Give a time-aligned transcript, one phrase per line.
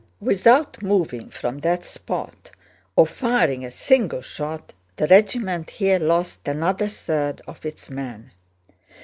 [0.19, 2.49] Without moving from that spot
[2.95, 8.31] or firing a single shot the regiment here lost another third of its men.